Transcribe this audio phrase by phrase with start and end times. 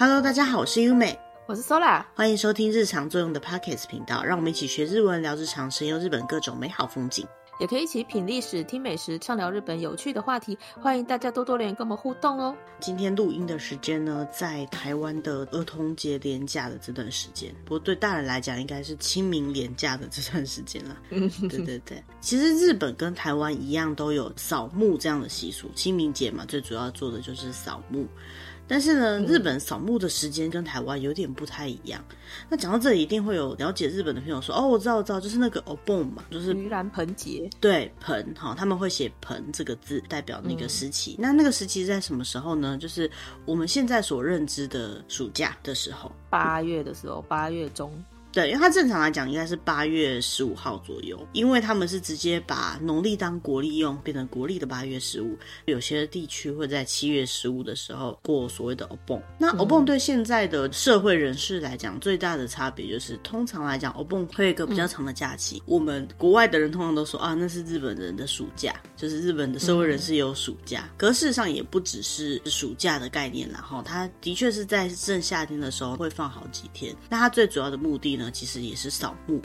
[0.00, 7.26] Hello，大家好，我是优美，我是 Sola，欢迎收听日常作用的 Podcast 频道，让我们一起学日文，聊日常，神游日本各种美好风景。
[7.58, 10.56] 也可以一起品历史、听美食、畅聊日本有趣的话题。
[10.80, 12.54] 欢迎大家多多留言跟我们互动哦。
[12.78, 20.96] 今天录音的时间呢，在台湾的儿童节连假的这段时间，不过对大人来讲，应该是清明连假的这段时间了。
[21.10, 22.00] 嗯，对对对。
[22.20, 25.68] 其实日本跟台湾一样，都有扫墓这样的习俗。
[25.74, 28.06] 清明节嘛，最主要做的就是扫墓。
[28.68, 32.04] 但是呢，日本扫墓的时间跟台湾有点不太一样。
[32.48, 41.14] 那讲到这里，一定会有了解日本的朋友说：“哦，我知道，我知道，就是那个 Obon 嘛，就是盂兰盆节。”对，盆哈，他们会写“盆”这个字，代表那个时期。
[41.14, 42.76] 嗯、那那个时期在什么时候呢？
[42.78, 43.10] 就是
[43.46, 47.90] 我们现在所认知的暑假的时候，八月的时候，八月中。
[48.32, 55.36] 对，因为它正常来讲应该是八月十五号左右，因为他们是直接把农历当国历用，变成国历的八月十五。
[55.64, 59.20] 有些地区会在七月十五的时候过所谓的 Obon。
[59.38, 65.56] 那 Obon 对现在的社会人士来讲，最大的差别就是，通常来讲 Obon 会有一个比较长的假期。
[65.58, 70.84] 嗯、我们国外的人通常都说啊，那是日本人的暑假，就是日本的社会人士有暑假。
[70.90, 76.94] 嗯、可事实上也不只是暑假的概念，然后它的确是在正夏天的时候会放好几天。
[77.08, 78.30] 那它最主要的目的呢？
[78.30, 79.40] 其实也是扫墓，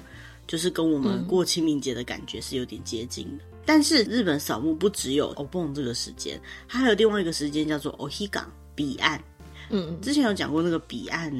[0.45, 3.43] 就是跟我们过清明节的感觉是有点接近的。
[3.45, 9.23] 嗯、但是日本扫墓不只有 Obon 这个时间，它还有另外一个时间叫做 Ohigan 彼岸。
[9.69, 11.31] 嗯，之前有讲过那个彼岸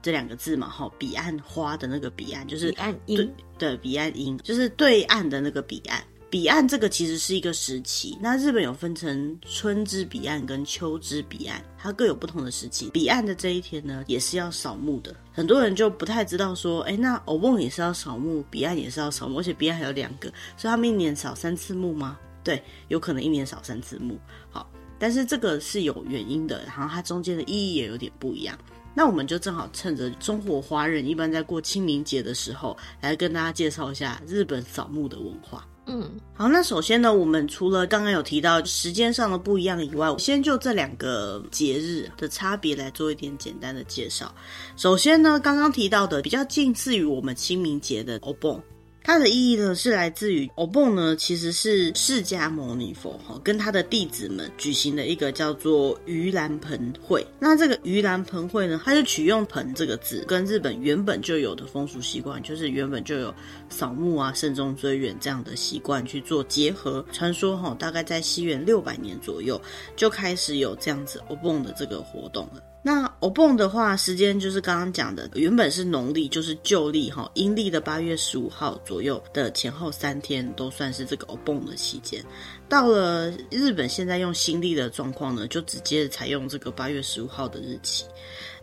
[0.00, 6.02] 这两个字嘛，哈，彼岸花的那个彼岸就是彼岸樱，对，彼岸樱就是对岸的那个彼岸。
[6.28, 12.90] 彼岸这个其实是一个时期，那日本有分成春之彼岸跟秋之彼岸，它各有不同的时期。
[12.90, 15.14] 彼岸的这一天呢，也是要扫墓的。
[15.32, 22.18] 很多人就不太知道说，哎，那偶梦也是要扫墓，彼岸也是要扫墓，而且彼岸还有两个，所以他们一年扫三次墓吗？
[22.42, 24.18] 对，有可能一年扫三次墓。
[24.50, 28.58] 好，但是这个是有原因的，然后它中间的意义也有点不一样。
[28.94, 35.64] 那我们就正好趁着中国华人一般在过清明节的时候，来跟大家介绍一下日本扫墓的文化。
[35.88, 44.34] 嗯，好，那首先呢，我们除了刚刚有提到时间上的不一样以外，我先就这两个节日的差别来做一点简单的介绍。
[44.76, 48.60] 首先呢，刚刚提到的比较近似于我们清明节的 o b o。
[49.06, 57.24] 它的意义呢，是来自于 o b o 呢，其实是释迦牟尼佛哈跟他的弟子们举行的一个叫做盂兰盆会。
[57.38, 63.32] 那这个盂兰盆会呢，它就取用“盆”这个字，跟日本原本就有的风俗习惯，就是原本就有
[63.68, 67.06] 扫墓啊、慎终追远这样的习惯去做结合。
[67.12, 69.62] 传说哈，大概在西元六百年左右
[69.94, 72.60] 就开始有这样子 o b o 的这个活动了。
[72.86, 82.24] 那 Obon 的话，时间就是刚刚讲的，原本是农历，就是旧历哈，阴历的八月十五号左右的前后三天都算是这个 Obon 的期间。
[82.68, 88.04] 到了日本现在用新历的状况呢，就直接采用这个八月十五号的日期。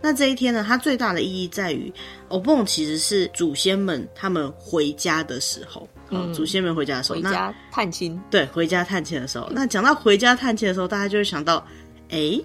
[0.01, 1.91] 那这一天呢，它最大的意义在于
[2.29, 9.50] Obon 其实是祖先们他们回家的时候，嗯，祖先们回家的时候，回家探亲，对，回家探亲的时候。
[9.51, 11.67] 那讲到回家探亲的时候，大家就会想到，
[12.07, 12.39] 哎。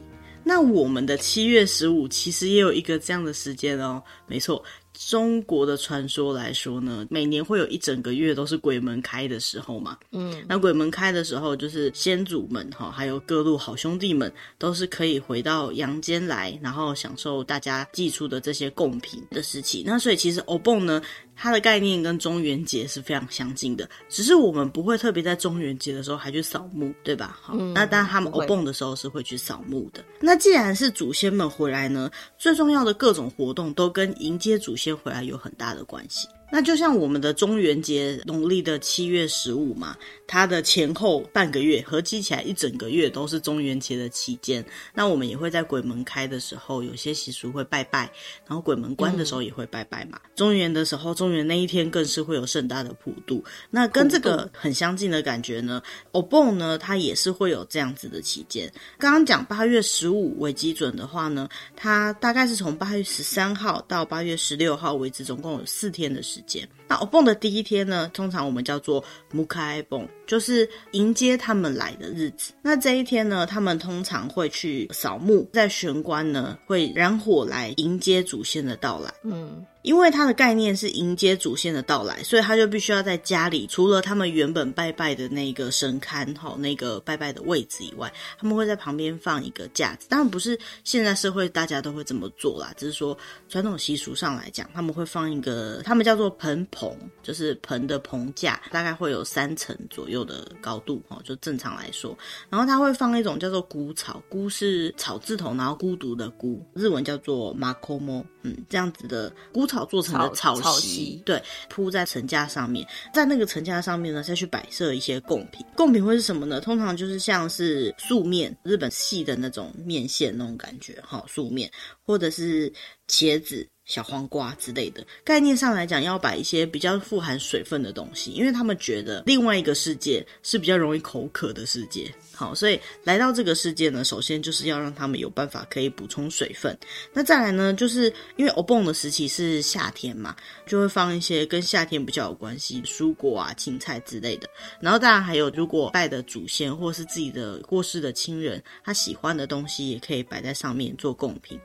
[0.49, 4.65] 那我们的七月十五其实也有一个这样的时间哦，没错。
[4.95, 9.97] 中国的传说来说呢，每年会有一整个月都是鬼门开的时候嘛。
[10.11, 19.85] 嗯，那鬼门开的时候，就是先祖们哈，还有各路好兄弟们，都是可以回到阳间来，然后享受大家寄出的这些贡品的时期。
[19.87, 21.01] 那所以其实 Obon 呢，
[21.41, 27.39] 它的概念跟中元节是非常相近的，只是我们不会特别在中元节的时候还去扫墓，对吧？
[27.41, 30.05] 好，嗯、那当然他们 Obon 的时候是会去扫墓的。
[30.21, 34.89] 那既然是祖先们回来呢，最重要的各种活动都跟迎接祖先。
[34.99, 36.27] 回来有很大的关系。
[36.51, 39.95] 那就像我们的中元节，农历的七月十五嘛，
[40.27, 44.65] 它的前后半个月合计起来一整个月都是中元节的期间。
[44.95, 48.11] 那我们也会在鬼门开的时候，有些习俗会拜拜，
[48.47, 50.19] 然后鬼门关的时候也会拜拜嘛。
[50.35, 53.45] 中元的时候，中元那一天更是会有盛大的普渡。
[53.69, 55.83] 那跟这个很相近的感觉呢
[56.13, 58.73] o b o 呢，它也是会有这样子的期间。
[58.99, 61.47] 刚刚讲八月十五为基准的话呢，
[61.77, 66.69] 它大概是从八月十三号到八月十六号为止，总共有四天的时间。
[66.89, 72.53] 那 Obon 的第一天呢，通常我们叫做 Mukai Bon，就是迎接他们来的日子。
[72.63, 79.13] 那这一天呢，他们通常会去扫墓，在玄关呢会燃火来迎接祖先的到来。
[79.23, 79.65] 嗯。
[79.83, 90.07] 因为它的概念是迎接祖先的到来，所以他就必须要在家里，除了他们原本拜拜的那个神龛哈，那个拜拜的位置以外，他们会在旁边放一个架子。
[90.11, 93.17] 当然不是现在社会大家都会这么做啦，只是说
[93.49, 102.17] 传统习俗上来讲，他们会放一个，他们叫做盆棚，就是棚的棚架，大概会有三层左右的高度哦，就正常来说。
[102.49, 115.67] 然后它会放一种叫做孤草，孤是草字头，然后孤独的孤，日文叫做 makomo，嗯，这样子的孤草做成的草席，草席对，铺在层架上面，在那个层架上面呢，再去摆设一些贡品。
[115.77, 116.61] 贡品会是什么呢？
[116.61, 121.69] 通常就是像是素面，日本细的那种面线那种感觉，哈，素面，
[122.07, 122.73] 或者是
[123.09, 123.67] 茄子。
[123.89, 132.15] 小黄瓜之类的，概念上来讲，要摆一些比较富含水分的东西，因为他们觉得另外一个世界是比较容易口渴的世界。
[132.35, 136.79] 好，所以来到这个世界呢，首先就是要让他们有办法可以补充水分。
[137.15, 144.47] 那再来呢，就是因为欧蹦的时期是夏天嘛，就会放一些跟夏天比较有关系蔬果啊、青菜之类的。
[144.83, 151.59] 然后当然还有，如果拜的祖先或是自己的过世的亲人，他喜欢的东西也可以摆在上面做贡品。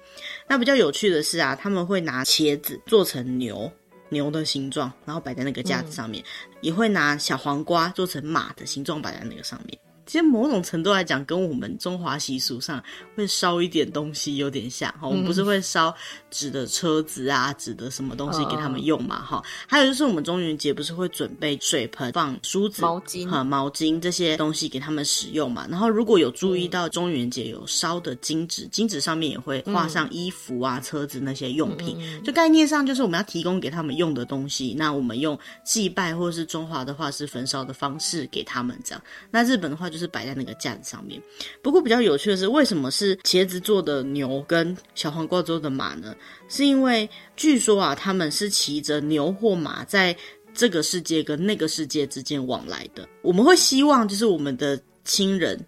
[0.53, 3.71] 那比较有趣的是啊，他们会拿拿茄子做成牛
[4.09, 9.75] 牛的形状，然后摆在那个架子上面，嗯、也会拿小黄瓜做成马的形状摆在那个上面。
[10.05, 12.83] 其实某种程度来讲，跟我们中华习俗上
[13.15, 15.07] 会烧一点东西有点像哈。
[15.07, 15.95] 我们不是会烧
[16.29, 19.41] 纸的车子啊，纸的什么东西给他们用嘛哈。
[19.65, 25.65] 还有就是我们中元节不是会准备水盆、放梳子、毛巾哈、毛巾这些东西给他们使用嘛。
[25.69, 31.97] 然后如果有注意到中元节有烧的金纸，金纸上面也会画上衣服啊、车子那些用品。
[32.25, 34.75] 就概念上就是我们要提供给他们用的东西。
[34.77, 39.01] 那我们用祭拜或者是中华的话是焚烧的方式给他们这样。
[39.31, 39.89] 那日本的话。
[39.93, 41.21] 就是摆在那个架子上面。
[41.61, 46.15] 不过比较有趣的是，为什么是茄子做的牛跟小黄瓜做的马呢？
[46.49, 47.07] 是因为
[47.37, 50.15] 据说啊，他们是骑着牛或马在
[50.53, 53.07] 这个世界跟那个世界之间往来的。
[53.21, 55.59] 我们会希望就是我们的亲人，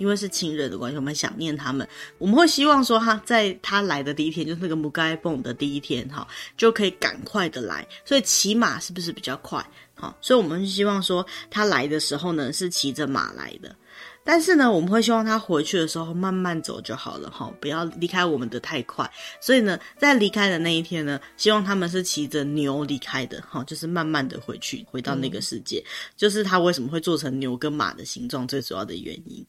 [0.00, 1.86] 因为是亲人的关系，我们想念他们，
[2.16, 6.26] 我们会希望说他在他来的第一天，就是那个母盖蹦的第一天，哈，
[6.56, 7.86] 就可以赶快的来。
[8.02, 9.62] 所以骑马是不是比较快？
[9.94, 13.76] 好，所以我们希望说他来的时候呢，是骑着马来的，
[14.22, 19.10] 但是呢，我们会希望他回去的时候慢慢走就好了，哈，不要离开我们的太快。
[19.40, 25.78] 所以呢，在离开的那一天呢，希望他们是骑着牛离开的，哈，就是慢慢的回去，回到那个世界。
[25.78, 29.44] 嗯、就是他为什么会做成牛跟马的形状，最主要的原因。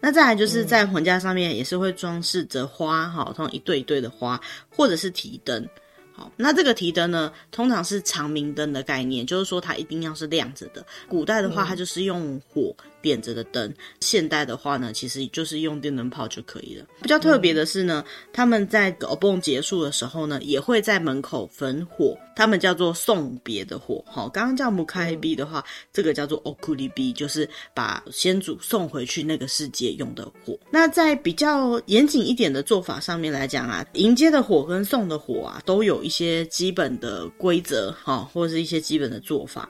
[0.00, 5.66] 那再来就是在魂架上面也是会装饰着花，哈，通常一对一对的花，或者是提灯。
[6.16, 10.82] 好，那这个提灯呢，通常是长明灯的概念，就是说它一定要是亮着的。
[11.06, 13.70] 古代的话，它就是用火点着的灯；
[14.00, 16.86] 现代的话呢，其实就是用电灯泡就可以了。
[17.02, 18.02] 比较特别的是呢，
[18.32, 24.02] 他们在欧蹦结束的时候呢，也会在门口焚火，他们叫做送别的火。
[24.06, 25.62] 好，刚刚叫木开 B 的话，
[25.92, 30.58] 这个叫做奥库里比，就是把先祖送回去那个世界用的火。
[30.70, 36.05] 那在比较严谨一点的做法上面来讲啊，迎接的火跟送的火啊，都有。
[36.06, 39.68] 一些基本的规则，哈，或者是一些基本的做法。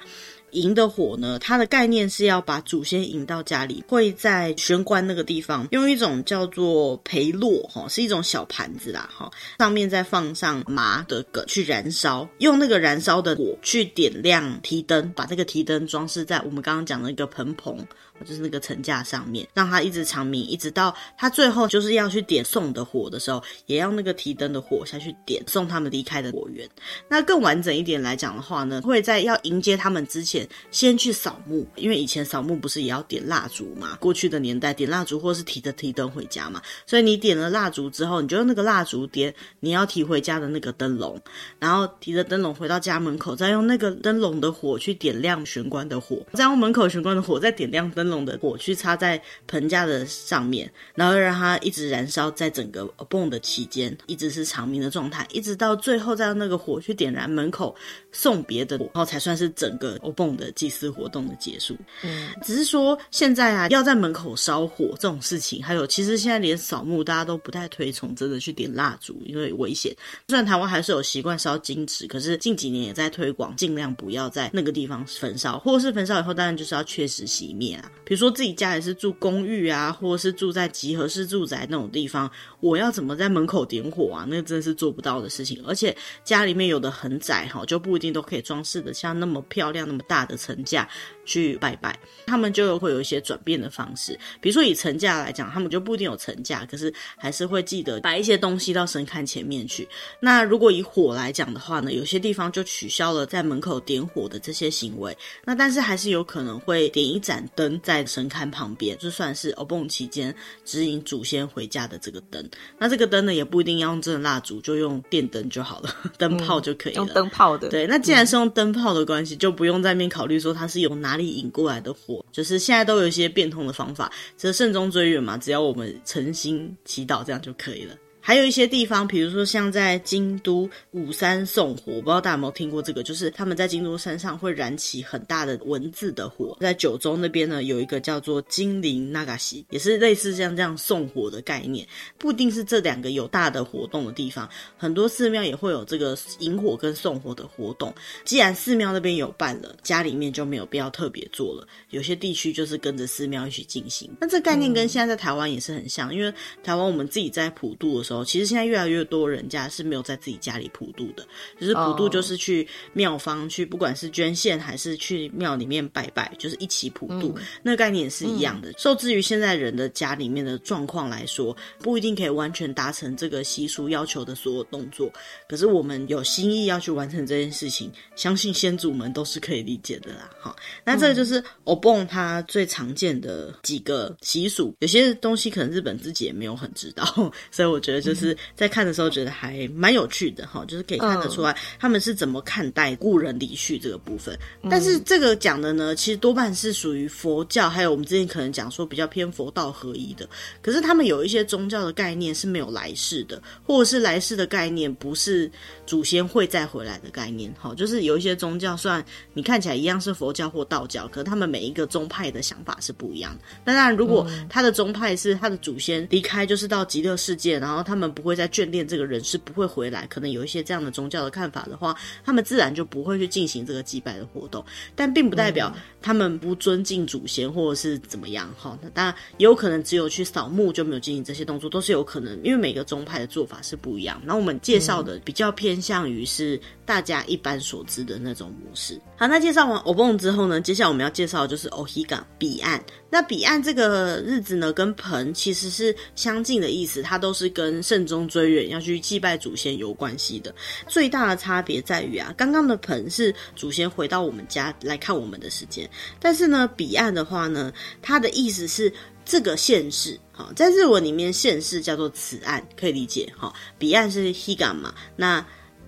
[0.52, 17.84] 迎的火呢，它的概念是要把祖先迎到家里，会在玄关那个地方用一种叫做焙烙，哈，是一种小盘子啦，哈，上面再放上麻的梗去燃烧，用那个燃烧的火去点亮提灯，把这个提灯装饰在我们刚刚讲的一个盆棚。
[18.24, 26.68] 就是那个层架上面，让它一直长明，一直到它最后就是要去点送的火的时候，也要那个提灯的火下去点送他们离开的火源。
[27.08, 33.96] 那更完整一点来讲的话呢，会在要迎接他们之前，先去扫墓，因为以前扫墓不是也要点蜡烛嘛？
[34.00, 41.20] 过去的年代点蜡烛或是提着提灯回家嘛，所以你点了蜡烛之后，你就用那个蜡烛点你要提回家的那个灯笼，
[41.58, 57.74] 然后提着灯笼回到家门口，再用那个灯笼的火去点亮玄关的火，再用门口玄关的火再点亮灯笼的火去插在盆架的上面，然后让它一直燃烧在整个蹦的期间，一直是长明的状态，一直到最后再用那个火去点燃门口
[58.12, 59.98] 送别的火，然后才算是整个
[60.36, 61.76] 的祭祀活动的结束。
[62.02, 69.94] 嗯，只是说现在啊，要在门口烧火这种事情，还有其实现在连扫墓大家都不太推崇真的去点蜡烛，因为危险。
[70.28, 77.90] 虽然台湾还是有习惯烧金纸，可是近几年也在推广，尽量不要在那个地方焚烧，或者是焚烧以后，当然就是要确实熄灭啊。
[78.04, 84.24] 比如说自己家里是住公寓啊，或者是住在集合式住宅那种地方，我要怎么在门口点火啊？
[84.28, 85.60] 那真是做不到的事情。
[85.66, 90.88] 而且家里面有的很窄哈，就不一定都可以装饰的像那么漂亮、那么大的层架。
[91.26, 94.18] 去拜拜，他们就会有一些转变的方式。
[94.40, 99.86] 比如说以成价来讲，他们就不一定有成价，可是还是会记得摆一些东西到神龛前面去。
[100.20, 105.16] 那如果以火来讲的话呢，有些地方就取消了在门口点火的这些行为。
[105.44, 112.48] 那但是还是有可能会点一盏灯在神龛旁边，就算是欧蹦期间指引祖先回家的这个灯。
[112.78, 117.02] 那这个灯呢，也不一定要用真的蜡烛，就用电灯就好了， 灯泡就可以了。
[117.02, 117.68] 嗯、用灯泡的。
[117.68, 127.94] 对，那既然是用灯泡的关系，嗯、就不用在面考虑说它是由哪里引过来的火，就是现在都有一些变通的方法，就是慎终追远嘛，只要我们诚心祈祷，这样就可以了。
[128.26, 136.56] 还有一些地方，比如说像在京都五山送火，我不知道大家有没有听过这个，就是他们在京都山上会燃起很大的文字的火。
[136.60, 141.86] 在九州那边呢，有一个叫做精灵那嘎西，也是类似像这样送火的概念。
[142.18, 147.94] 不一定是这两个有大的活动的地方，很多寺庙也会有这个引火跟送火的活动。
[148.24, 151.64] 既然寺庙那边有办了，家里面就没有必要特别做了。
[151.90, 154.10] 有些地区就是跟着寺庙一起进行。
[154.20, 158.15] 那这概念跟现在在台湾也是很像，因为台湾我们自己在普渡的时候。
[158.24, 161.26] 其实现在越来越多人家是没有在自己家里普渡的，
[161.60, 168.72] 就是普渡就是去庙方去，不管是捐献还是去庙里面拜拜，就是一起普渡，嗯、那个概念也是一样的。
[168.78, 175.12] 受制于现在人的家里面的状况来说，不一定可以完全达成这个习俗要求的所有动作，
[175.48, 180.30] 可是我们有心意要去完成这件事情，相信先祖们都是可以理解的啦。
[180.40, 187.04] 好，那这个就是欧蹦它最常见的几个习俗，有些东西可能日本自己也没有很知道，
[187.50, 188.05] 所以我觉得。
[188.06, 194.38] 就是在看的时候觉得还蛮有趣的哈，就是可以看得出来他们是怎么看待故人离去这个部分。
[194.70, 200.28] 但是这个讲的呢，其实多半是属于佛教，还有我们之前可能讲说比较偏佛道合一的。
[200.62, 205.50] 可是他们有一些宗教的概念是没有来世的，或者是来世的概念不是
[205.84, 207.52] 祖先会再回来的概念。
[207.58, 213.42] 好，就是有一些宗教，虽然你看起来一样是佛教或道教，可是他们每一个宗派的想法是不一样的。
[213.64, 217.95] 当然，如果他的宗派是他的祖先离开，就是到极乐世界，然后他。
[217.96, 220.06] 他们不会再眷恋这个人，是不会回来。
[220.06, 224.62] 可能有一些这样的宗教的看法的话，他们自然就不会去进行这个祭拜的活动。
[224.94, 228.54] 但并不代表他们不尊敬祖先，或者是怎么样。
[228.58, 232.38] 哈，那当然也有可能只有去扫墓就没有进行这些动作，都是有可能。
[232.44, 234.20] 因为每个宗派的做法是不一样。
[234.26, 239.00] 那我们介绍的比较偏向于是大家一般所知的那种模式。
[239.16, 242.84] 好，那介绍完欧蹦之后呢，接下来我们要介绍的就是お彼岸彼岸。
[243.08, 250.52] 那彼岸这个日子呢，跟盆其实是相近的意思，它都是跟慎终追远要去祭拜祖先有关系的。
[250.88, 255.88] 最大的差别在于啊，刚刚的盆是祖先回到我们家来看我们的时间，
[256.18, 258.92] 但是呢，彼岸的话呢，它的意思是
[259.24, 260.18] 这个现世。
[260.32, 263.32] 好，在日文里面现世叫做此岸，可以理解。
[263.36, 265.46] 好，彼岸是西港嘛，那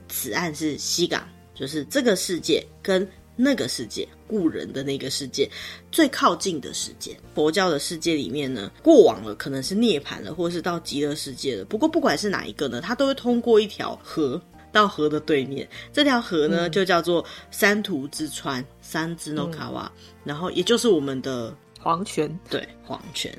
[0.09, 3.07] 此岸是西港，就是这个世界跟。
[3.41, 5.51] 那个世界，故人的那个世界，
[5.91, 7.17] 最靠近的世界。
[7.35, 11.65] 佛教的世界里面呢，过往了可能是涅槃了，或是到极乐世界了。
[11.65, 15.67] 不过不管是哪一个呢，它都会通过一条河到河的对面。
[15.93, 19.91] 这条河呢，就叫做三途之川，三之诺卡瓦，
[20.23, 22.39] 然后也就是我们的黄泉。
[22.51, 23.33] 对，黄泉。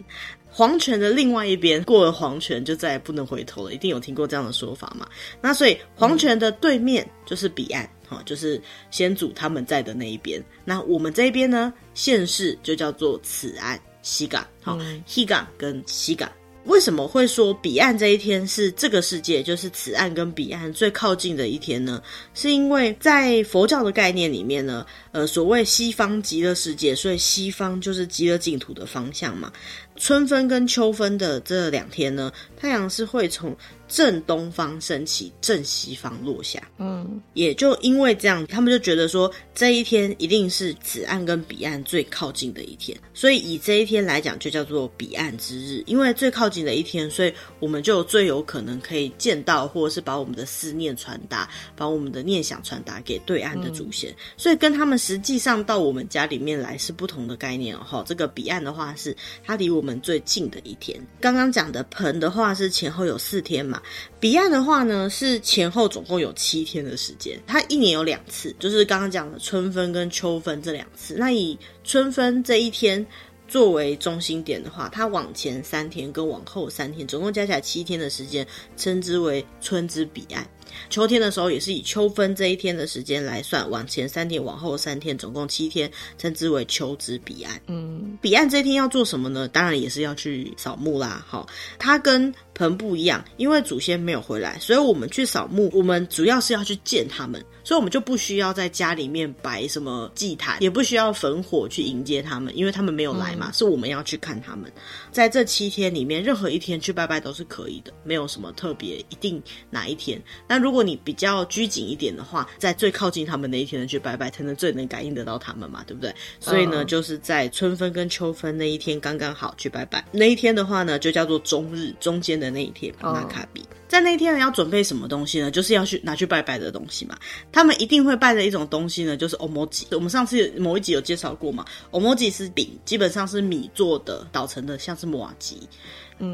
[0.60, 3.74] 黄泉的另外一边，过了黄泉就再也不能回头了。
[3.74, 5.08] 一定有听过这样的说法嘛？
[5.40, 8.62] 那所以黄泉的对面就是彼岸，哈、嗯，就是
[8.92, 10.44] 先祖他们在的那一边。
[10.66, 16.30] 那我们这边呢，现世就叫做此岸西港，好，西港跟西港。
[16.66, 22.04] 为什么会说彼岸这一天是这个世界，就是此岸跟彼岸最靠近的一天呢？
[22.34, 29.52] 是因为在佛教的概念里面呢，呃，所谓西方极乐世界，所以西方就是极乐净土的方向嘛。
[30.00, 36.62] 春分跟秋分的这两天呢，太阳是会从正东方升起，正西方落下。
[36.78, 45.84] 嗯，也就因为这样，他们就觉得说这一天一定是此岸跟彼岸最靠近的一天，所以以这一天来讲，就叫做彼岸之日。
[45.86, 54.12] 因为最靠近的一天，所以我们就最有可能可以见到，或者是把我们的思念传达，把我们的念想传达给对岸的祖先。
[54.12, 58.02] 嗯、所以跟他们实际上到我们家里面来是不同的概念哦。
[58.08, 59.14] 这个彼岸的话是
[59.44, 59.89] 它离我们。
[60.02, 63.82] 最近的一天，刚刚讲的盆的话是前后有四天嘛，
[64.20, 71.16] 彼岸的话呢是前后总共有七天的时间，它一年有两次，就是刚刚讲的春分跟秋分这两次。
[71.18, 73.06] 那以春分这一天
[73.48, 80.46] 作为中心点的话，它往前三天跟往后三天，总共加起来七天的时间，称之为春之彼岸。
[80.90, 87.62] 秋天的时候也是以秋分这一天的时间来算，往前三天，往后三天，总共七天，称之为秋之彼岸。
[87.68, 89.48] 嗯，彼岸这一天要做什么呢？
[89.48, 91.26] 当然也是要去扫墓啦。
[91.28, 91.48] 好，
[91.78, 104.70] 它跟盆不一样，因为祖先没有回来，所以我们去扫墓，我们主要是要去见他们，所以我们就不需要在家里面摆什么祭坛，也不需要焚火去迎接他们，因为他们没有来嘛，嗯、是我们要去看他们。
[105.10, 110.22] 在这七天里面，任何一天去拜拜都是可以的，没有什么特别一定哪一天。
[110.46, 116.14] 那如果你比较拘谨一点的话，在最靠近他们那一天呢去拜拜，才能最能感应得到他们嘛，对不对？
[116.40, 120.06] 所以呢，就是在春分跟秋分那一天刚刚好去拜拜。
[120.12, 123.64] 那一天的话呢，就叫做中日，中间的那一天，那卡比。
[123.88, 125.50] 在那一天呢，要准备什么东西呢？
[125.50, 127.18] 就是要去拿去拜拜的东西嘛。
[127.52, 129.88] 他们一定会拜的一种东西呢，就是欧摩吉。
[129.92, 135.56] 我们上次某一集有介绍过嘛，欧摩吉是饼，基本上是米做的，捣成的，像是麻糬，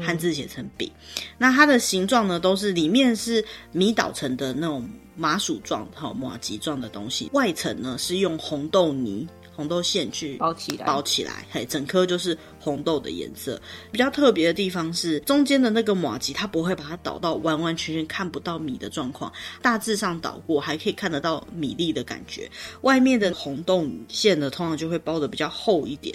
[0.04, 0.90] 汉字写成饼。
[1.38, 9.26] 那它的形状呢，都是里面是米捣成的那种麻薯状、哈马吉状的东西，外层呢是用红豆泥。
[9.56, 13.60] 红豆馅去包起来，包起来，嘿，整颗就是红豆的颜色。
[13.90, 19.32] 比较特别的地方是中间的那个马吉，它不会把它捣到完完全全看不到米的状况，
[19.62, 22.50] 大致上捣过，还可以看得到米粒的感觉。
[22.82, 26.14] 外面的红豆馅呢，通常就会包得比较厚一点。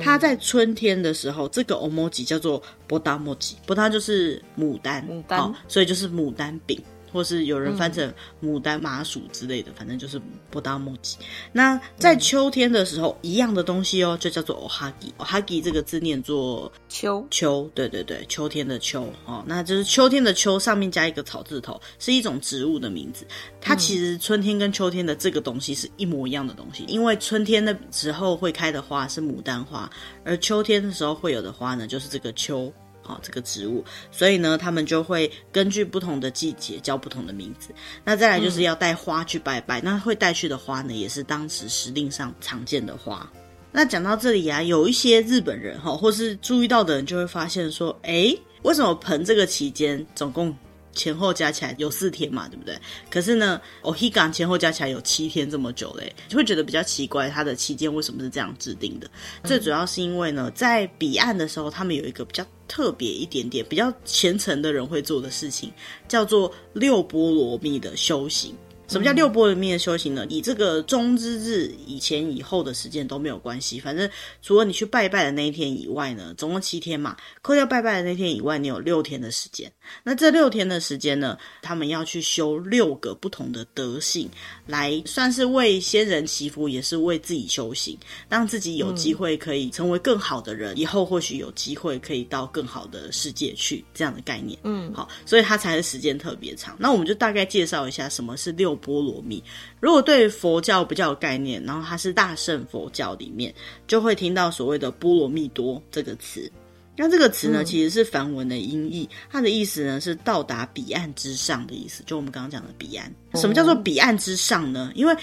[0.00, 6.82] 它在春天的时候，这个欧摩吉叫做波达莫吉，波达就是牡丹，牡丹，哦，所以就是牡丹饼。
[7.12, 11.18] 或是有人翻成牡丹麻薯之类的，嗯、反正就是波达摩吉。
[11.52, 15.12] 那在秋天的时候，嗯、一样的东西哦，就叫做欧哈吉。
[15.18, 23.26] 欧哈吉这个字念作秋秋，对对对，秋天的秋哦，那就是秋天的秋，上面加一个草字头，是一种植物的名字。
[23.60, 29.90] 它其实春天跟秋天的这个东西是一模一样的东西，因为春天的时候会开的花是牡丹花，
[30.24, 32.72] 而秋天的时候会有的花呢，就是这个秋。
[33.02, 37.74] 好，这个植物，所以呢，他们就会根据不同的季节叫不同的名字。
[38.04, 43.30] 那再来就是要带花去拜拜，嗯、那会带去的花呢，也是当时时令上常见的花。
[43.72, 50.54] 那讲到这里啊，有一些日本人哈，或是注意到的人就会发现说，诶，为什么盆这个期间总共？
[50.92, 52.76] 前后加起来有四天嘛，对不对？
[53.10, 59.06] 可是呢，お彼岸前后加起来有七天这么久嘞，就会觉得比较奇怪，它的期间为什么是这样制定的？
[59.42, 65.72] 嗯、最主要是因为呢，在彼岸的时候，他们有一个比较特别一点点、比较虔诚的人会做的事情，
[66.08, 68.54] 叫做六波罗蜜的修行。
[68.92, 70.26] 什么叫六波罗蜜的修行呢？
[70.28, 74.08] 以这个中之日以前以后的时间都没有关系，反正
[74.42, 79.72] 除了你去拜拜的那一天以外呢，总共七天嘛，扣掉拜拜的那天以外，你有六天的时间。
[80.04, 84.28] 那这六天的时间呢，他们要去修六个不同的德性，
[84.66, 87.96] 来算是为先人祈福，也是为自己修行，
[88.28, 94.58] 让自己有机会可以成为更好的人，嗯、以后或许有机会可以到更好的世界去，这样的概念。
[94.64, 96.76] 嗯，好，所以它才是时间特别长。
[96.78, 99.42] 那我们就大概介绍一下什么是六波罗蜜。
[99.80, 103.54] 如果对佛教比较有概念，然后它是大乘佛教里面，
[103.86, 106.52] 就会听到所谓的波罗蜜多这个词。
[106.94, 112.02] 那这个词呢，其实是梵文的音译，它的意思呢是到达彼岸之上的意思。
[112.04, 114.92] 就我们刚刚讲的彼岸，什么叫做彼岸之上呢？
[114.94, 115.16] 因为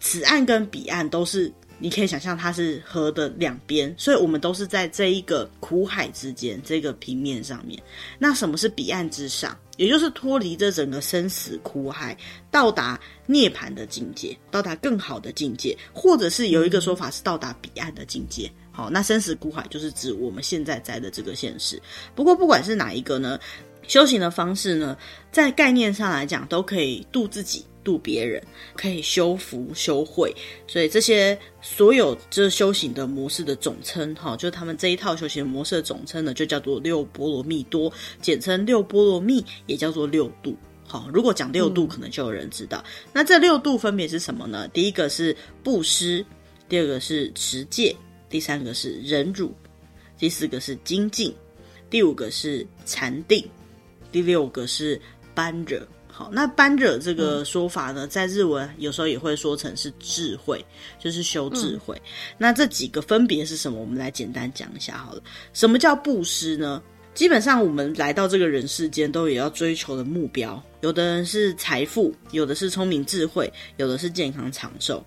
[0.00, 1.52] 此岸跟彼岸都是。
[1.84, 7.78] 你可以想象它是河的两边，所以我们都是在这一个苦海之间，这个平面上面。
[8.18, 9.54] 那什么是彼岸之上？
[9.76, 12.16] 也就是脱离这整个生死苦海，
[12.50, 18.50] 到达涅槃的境界，到达更好的境界，或者是有一个说法是到达彼岸的境界。
[18.72, 21.78] 好，那生死苦海就是指我们现在在的这个现实。
[22.14, 23.38] 不过不管是哪一个呢，
[23.86, 24.96] 修行的方式呢，
[25.30, 27.66] 在概念上来讲，都可以度自己。
[27.84, 28.42] 度别人
[28.74, 30.34] 可以修福修慧，
[30.66, 40.56] 所以这些所有这修行的模式的总称，哈，就是他们这一套修行模式的总称呢，就叫做六波罗蜜多，简称六波罗蜜，也叫做六度。
[40.86, 42.82] 好，如果讲六度，可能就有人知道。
[42.86, 44.68] 嗯、那这六度分别是什么呢？
[44.68, 46.24] 第一个是布施，
[46.68, 47.94] 第二个是持戒，
[48.28, 49.52] 第三个是忍辱，
[50.18, 51.34] 第四个是精进，
[51.88, 53.48] 第五个是禅定，
[54.12, 55.00] 第六个是
[55.34, 55.80] 般若。
[56.16, 60.64] 好，那般若这个说法呢，在日文有时候也会说成是智慧，
[60.96, 62.00] 就是修智慧。
[62.04, 63.80] 嗯、那这几个分别是什么？
[63.80, 65.20] 我们来简单讲一下好了。
[65.52, 66.80] 什么叫布施呢？
[67.14, 70.62] 基本上我们来到这个人世间，都有要追求的目标。
[70.82, 75.04] 有的人是财富，有的是聪明智慧，有的是健康长寿。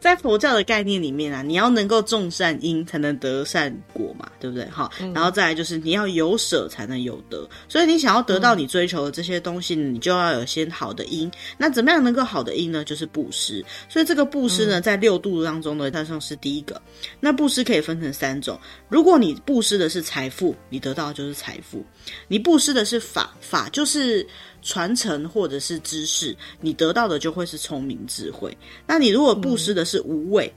[0.00, 4.68] 在佛教的概念里面啊，你要能够种善因，才能得善果嘛，对不对？
[4.70, 11.30] 好，嗯、然后再来就是你要有舍才能有得，所以你想要得到你追求的这些东西，嗯、你就要有先好的因。
[11.56, 12.84] 那怎么样能够好的因呢？
[12.84, 13.64] 就是布施。
[13.88, 16.80] 所以这个布施呢，在六度当中呢，它算是第一个。
[17.18, 18.58] 那布施可以分成三种：
[18.88, 21.80] 如果你布施的是财富，你得到的就是财富；
[22.28, 24.26] 你布施的是法，法就是。
[24.68, 28.54] 传承或者是知识，你得到的就会是聪明智慧。
[28.86, 30.52] 那你如果布施的是无畏，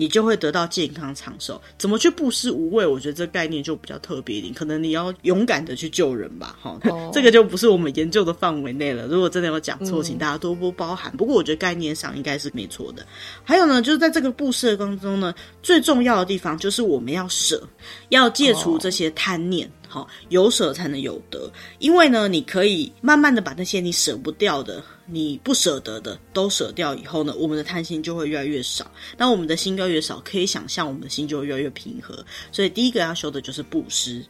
[0.00, 1.60] 你就会得到健康长寿。
[1.76, 2.86] 怎么去布施无畏？
[2.86, 6.56] 我觉得这概念就比较特别一点，可能你要勇敢的去救人吧。
[6.62, 9.06] 哈、哦，这个就不是我们研究的范围内了。
[9.06, 11.12] 如果真的有讲错，请大家多多包涵。
[11.12, 13.06] 嗯、不过我觉得概念上应该是没错的。
[13.44, 17.62] 还有呢，就是在这个布施的当中呢，最重要的地方就是我们要舍，
[18.08, 19.70] 要戒除这些贪念。
[19.86, 24.80] 好，有舍才能有得，因为呢，你可以慢慢的把那些你舍不掉的、
[25.10, 28.90] 你不舍得的都舍掉以后呢，我们的贪心就会越来越少。
[29.16, 32.24] 那我们的心越来越少，可以想象我们的心就会越来越平和。
[32.52, 34.24] 所以第一个要修的就是布施，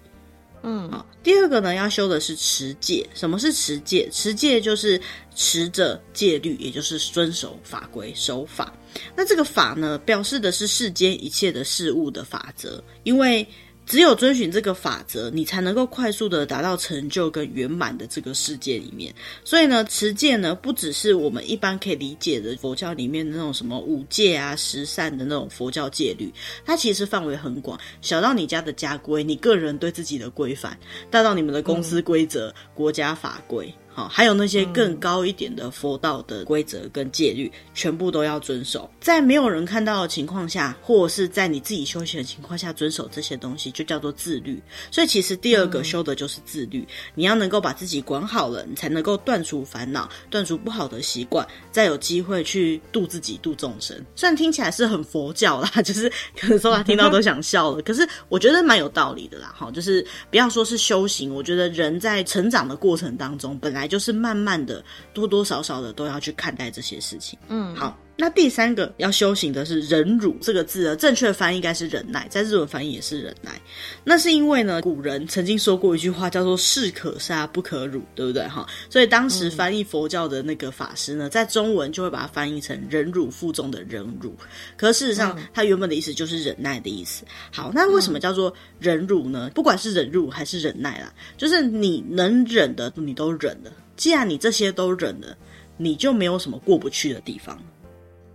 [0.63, 1.07] 嗯，好。
[1.23, 3.07] 第二个呢，要修的是持戒。
[3.15, 4.09] 什么是持戒？
[4.11, 5.01] 持戒就是
[5.35, 8.75] 持着戒律，也就是遵守法规、守法。
[9.15, 13.47] 那这个法呢，表示的是世间一切的事物的法则，因为。
[13.91, 19.13] 只有遵循这个法则，你才能够快速的达到成就跟圆满的这个世界里面。
[19.45, 26.33] 所以呢，持戒呢，不只是我们一般可以理解的佛教里面的那种什么五戒啊、十善的那种佛教戒律，
[26.65, 30.79] 它其实范围很广，小到你家的家规，你个人对自己的规范，
[31.11, 33.75] 大到你们的公司规则、嗯、国家法规。
[33.93, 38.89] 好，还有那些更高一点的佛道的规则跟戒律，全部都要遵守。
[39.01, 44.63] 在没有人看到的情况下，或者是在你自己修行的情况下，遵守这些东西，就叫做自律。
[44.93, 46.87] 所以，其实第二个修的就是自律。
[47.17, 54.01] 你要能够把自己管好了，你才能够断除烦恼，断除不好的习惯，再有机会去度自己、度众生。
[54.15, 59.53] 虽然听起来是很佛教啦， 就是可能说他听到都想笑了，可是我觉得蛮有道理的啦。
[59.59, 63.80] 哈，就是不要说是修行，我觉得人在成长的过程当中，本来。
[63.87, 67.39] 就是慢慢的，多多少少的都要去看待这些事情。
[67.49, 73.59] 嗯，好，那第三个要修行的是忍辱这个字的正确的翻译应该是忍耐，在日文翻译也是忍耐。
[74.05, 78.47] 那是因为呢，古人曾经说过一句话叫做“士可杀不可辱”，对不对？
[78.47, 84.35] 哈，所以当时翻译佛教的那个法师呢，在中文就会把它翻译成“忍辱负重”的忍辱。
[84.77, 87.25] 可事实上，它原本的意思就是忍耐的意思。
[87.51, 89.51] 好，那为什么叫做忍辱呢？
[89.55, 93.73] 不管是忍辱还是忍耐啦，就是你能忍的，你都忍了。
[93.97, 95.35] 既然你这些都忍了，
[95.79, 97.59] 你就没有什么过不去的地方。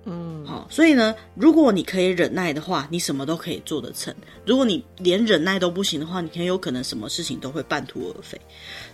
[0.06, 4.14] 嗯，好，所以呢，如果你可以忍耐的话，你什么都可以做得成。
[4.46, 8.40] 如果你连忍耐都不行的话，你很有可能什么事情都会半途而废。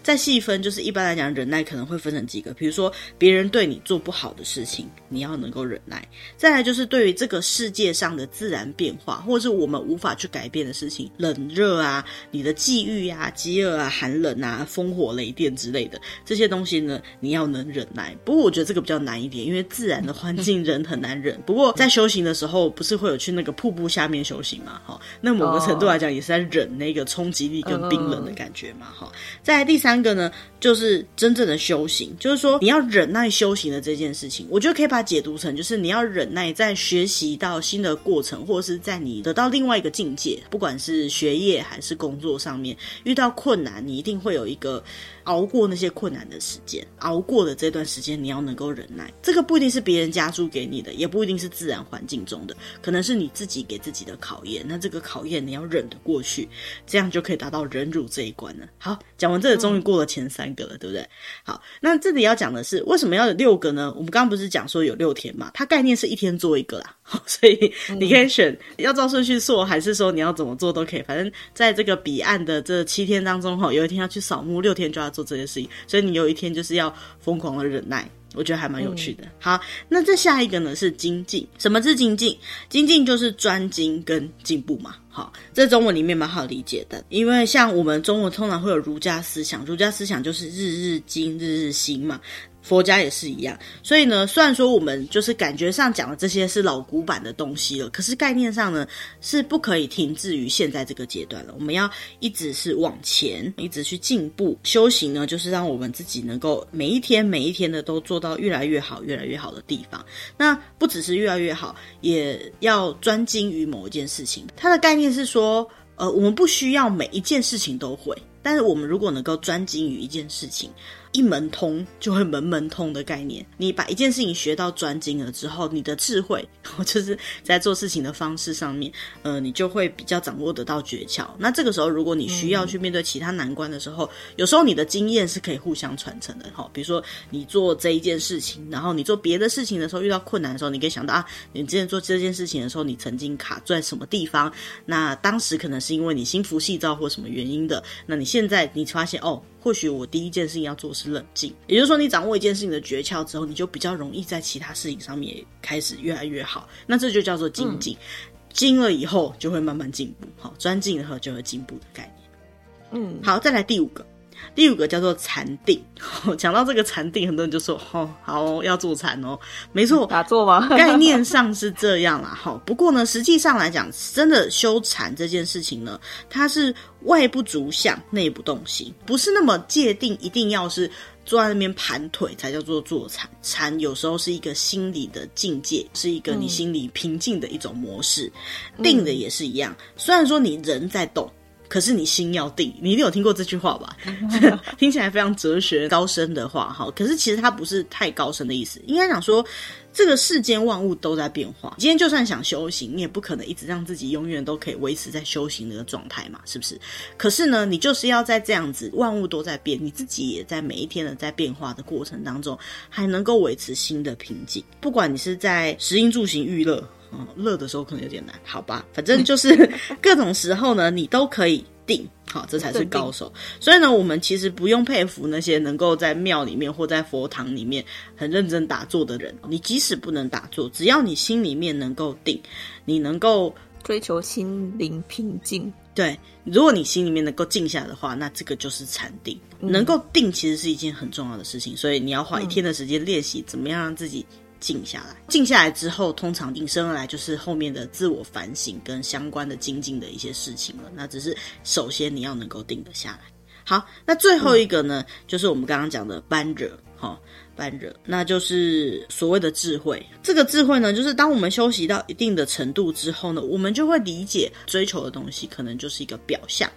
[0.02, 6.00] 再细分，就是一般来讲，忍耐可能会分成几个，比如说别人对你做不好的事情，你要能够忍耐；
[6.38, 18.15] 再来就是对于这个世界上的自然变化，或者是我们无法去改变的事情，冷热啊、你的际遇啊、饥饿啊、寒冷啊、烽火雷电之类的这些东西呢，你要能忍耐。
[18.24, 21.42] 不过我觉得这个比较难一点，因为自然的环境人很难忍。
[21.46, 24.82] 不过在修行的时候，不是会有去那个瀑布下面修行嘛？
[24.86, 28.88] 哈，那某个程度来讲，也是在忍那个冲击力跟冰冷的感觉嘛？
[28.94, 29.12] 哈，
[29.42, 30.02] 再第三。
[30.02, 44.84] 个呢，就是真正的修行，就是说你要忍耐修行的这件事情，我觉得可以把它解读成，就是你要忍耐在学习到新的过程，或者是在你得到另外一个境界，不管是学业还是工作上面遇到困难，你一定会有一个。
[45.26, 49.14] 熬过那些困难的时间，熬过的这段时间，你要能够忍耐。
[49.22, 54.65] 这个不一定是别人加注给你的，也不一定是自然环境中的，可能是你自己给自己的考验。
[54.67, 56.47] 那这个考验你要忍得过去，
[56.86, 58.67] 这样就可以达到忍辱这一关了。
[58.77, 61.08] 好，讲完这个，终于过了前三个了，嗯、对不对？
[61.43, 63.91] 好，那这里要讲的是为什么要有六个呢？
[63.95, 65.51] 我们刚刚不是讲说有六天嘛？
[65.54, 66.95] 它概念是一天做一个啦。
[67.01, 71.01] 好，所以你可以选要照顺序做，还是说你要怎么做都可以。
[71.01, 79.24] 反正在这个彼岸的这七天当中，哈，有一天要去扫墓，六天就要做这件事情，所以你有一天就是要疯狂的忍耐，我觉得还蛮有趣的。
[79.26, 82.38] 嗯、好，那这下一个呢是精进，什么是精进？
[82.70, 84.96] 精进就是专精跟进步嘛。
[85.10, 92.22] 好，这中文里面蛮好理解的，因为像我们中文通常会有儒家思想，儒家思想就是日日精，日日新嘛。
[92.62, 98.88] 佛家也是一样，所以呢，虽然说我们就是感觉上讲的这些是老古板的东西了，可是概念上呢
[99.19, 101.56] 是不可以停滞于现在这个阶段了。
[101.58, 104.58] 我们要一直是往前，一直去进步。
[104.63, 110.06] 修行呢，就是让我们自己能够每一天每一天的都做到越来越好、越来越好的地方。
[110.38, 114.45] 那不只是越来越好，也要专精于某一件事情。
[114.56, 120.69] 它的概念是说，呃，我们不需要每一件事情都会，但是我们如果能够专精于一件事情。
[121.12, 126.47] 一门通就会门门通的概念，你把一件事情学到专精了之后，你的智慧，
[126.86, 128.91] 就是在做事情的方式上面，
[129.24, 131.28] 呃，你就会比较掌握得到诀窍。
[131.38, 136.50] 那这个时候，如果你需要去面对其他难关的时候，有时候你的经验是可以互相传承的。
[136.54, 144.52] 哈，比如说你做这一件事情，然后你做别的事情的时候遇到困难的时候，你可以想到啊，你之前做这件事情的时候，你曾经卡在什么地方？
[144.86, 147.84] 那当时可能是因为你心浮气躁或什么原因的。
[148.06, 149.41] 那你现在你发现哦。
[149.62, 156.67] 或许我第一件事情要做的是冷静，也就是说，你掌握一件事情的诀窍之后，你就比较容易在其他事情上面也开始越来越好。
[156.86, 157.93] 那这就叫做精进。
[157.93, 163.02] 嗯精了以后就会慢慢进步，好，专进了以后就会进步的概念。
[163.02, 164.06] 嗯，好，再来第五个。
[164.54, 165.82] 第五个叫做禅定，
[166.38, 169.39] 讲到这个禅定，很多人就说：“哦，好，要坐禅哦。”
[169.71, 170.67] 没错，打坐吗？
[170.77, 172.38] 概念上是这样啦。
[172.39, 175.99] 好，不过呢，实际上来讲，真的修禅这件事情呢，
[176.30, 176.73] 它是
[177.04, 180.89] 外不足相，内不动心，不是那么界定，一定要是
[181.25, 183.30] 坐在那边盘腿才叫做坐禅。
[183.41, 188.32] 禅有时候是一个心理的境界，是一个你心里平静的一种模式。
[188.77, 191.32] 嗯、定的也是一样，虽然说你人在动。
[191.72, 193.96] 可是你心要定，你一定有听过这句话吧？
[194.78, 196.92] 听起来非常哲学高深的话哈。
[196.94, 199.46] 可是其实它不是太高深的意思，应该讲说
[199.94, 201.74] 这个世间万物都在变化。
[201.80, 206.78] 今天就算想修行，你也不可能一直让自己永远都可以维持在修行的那个状态嘛，是不是？
[207.16, 214.62] 可是呢，你就是要在这样子，万物都在变，你自己也在每一天的在变化的过程当中，还能够维持新的平静。
[214.82, 216.86] 不管你是在食衣住行娱乐。
[217.12, 219.69] 哦，乐的时候可能有点难，好吧，反正就是
[220.02, 223.32] 各种时候呢，你都可以定，好，这才是高手。
[223.60, 227.84] 所以呢，我们其实不用佩服那些能够在庙里面或在佛堂里面
[228.15, 229.36] 很认真打坐的人。
[229.50, 232.41] 你即使不能打坐，只要你心里面能够定，
[232.86, 235.71] 你能够追求心灵平静。
[235.93, 239.38] 对，如果你心里面能够静下的话，那这个就是禅定。
[239.60, 244.26] 嗯、能够定其实是一件很重要的事情，所以你要花一天的时间练习，怎么样让自己。
[244.62, 250.84] 静下来，静下来之后，通常引申而来就是后面的自我反省跟相关的精进的一些事情了。
[250.95, 253.19] 那只是首先你要能够定得下来。
[253.65, 257.19] 好，那最后一个呢，就是我们刚刚讲的般若，哈。
[257.62, 260.04] 般若，那就是所谓的智慧。
[260.24, 266.67] 这个智慧呢，就是当我们修习到一定的程度之后呢，我们就会理解追求的东西可能就是一个表象。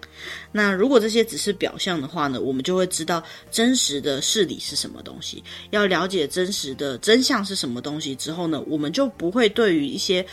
[0.53, 5.43] 那如果这些只是表象的话呢，我们就会知道真实的事理是什么东西。
[5.71, 10.25] 要了解真实的真相是什么东西之后呢，我们就不会对于一些。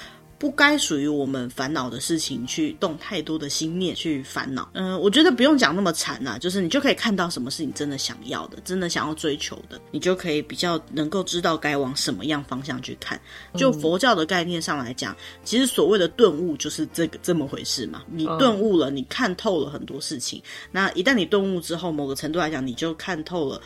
[0.41, 4.67] 不该属于我们烦恼的事情，去动太多的心念去烦恼。
[4.73, 13.21] 嗯、呃，我觉得不用讲那么惨啦、啊，就是你就可以看到什么是你真的想要的，真的想要追求的，你就可以比较能够知道该往什么样方向去看。
[13.53, 18.01] 就佛教的概念上来讲，其实所谓的顿悟就是这个这么回事嘛。
[18.07, 20.41] 你顿悟了，你看透了很多事情。
[20.71, 23.61] 那一旦你顿悟之后，某个程度来讲，你就看透了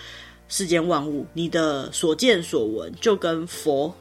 [0.49, 3.95] 世间万物，你的所见所闻就跟佛。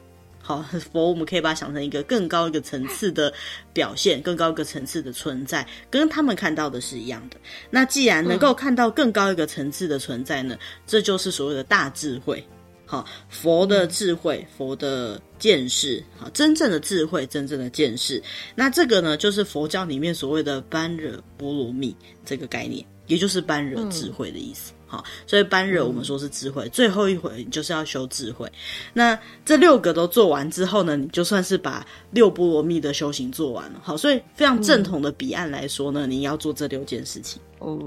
[0.47, 3.33] 好， 佛我们可以把它想成一个更高一个层次的
[3.73, 7.37] 表现，更高一个层次的存在，跟他们看到的是一样的。
[7.71, 12.45] 那既然能够看到更高一个层次的存在呢，嗯、这就是所谓的大智慧。
[12.85, 18.21] 好，佛的智慧，佛的见识，好，真正的智慧，真正的见识。
[18.53, 24.71] 那这个呢，就是佛教里面所谓的般若波罗蜜这个概念，也就是般若智慧的意思。
[24.73, 28.51] 嗯好，所以般若我们说是智慧，嗯、最后一回你就是要修智慧。
[28.93, 33.79] 那这六个都做完之后呢，你就算是把六波罗蜜的修行做完了。
[33.83, 37.41] 好，所以非常正统的彼岸来说呢，嗯、你要做这六件事情。
[37.59, 37.79] 哦，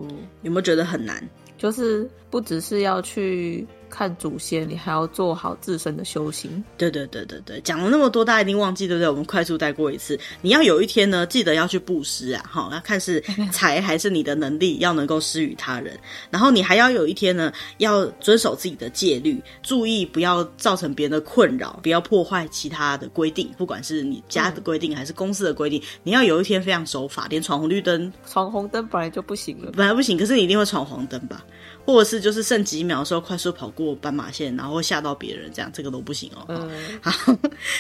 [0.43, 1.23] 有没有觉得很难？
[1.57, 3.67] 就是不只是要去。
[3.91, 6.63] 看祖先，你还要做好自身的修行。
[6.77, 9.09] 对对对对对，讲了那么多，大家一定忘记，对不对？
[9.09, 10.19] 我们快速带过一次。
[10.41, 13.21] 你要有一天呢，记得要去布施啊，哈，要看是
[13.51, 15.99] 财还是你的能力，要能够施与他人。
[16.31, 31.45] 然后你还要有一天呢，要遵守自己的戒律，注意不要造成别人的困扰，不要破坏其他的规定，不管是你家的规定还是公司的规定，你要有一天非常守法，连闯红绿灯，闯红灯本来就不行了，本来不行，可是你一定会闯黄灯吧？
[31.89, 36.45] 或者是就是剩几秒的时候快速跑过斑马线，然后吓到别人，这样这个都不行哦。
[36.49, 36.71] 嗯，
[37.01, 37.35] 好，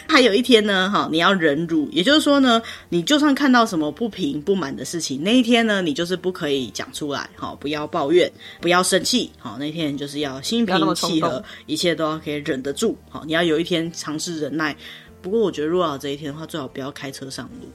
[0.08, 14.74] 还有一天呢，哈，你要忍辱，也就是说呢，你就算看到什么不平不满的事情，那一天呢，你就是不可以讲出来，好，不要抱怨，不要生气，好，那天就是要心平气和，一切都要可以忍得住，好，你要有一天尝试忍耐。
[15.20, 17.68] 不过我觉得，如果有这一天的话，最好不要开车上路。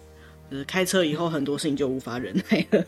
[0.66, 2.86] 开车以后很多事情就无法忍耐了。